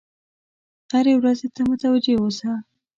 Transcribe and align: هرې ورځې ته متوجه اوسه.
هرې 0.91 1.13
ورځې 1.19 1.47
ته 1.55 1.61
متوجه 1.69 2.13
اوسه. 2.19 2.51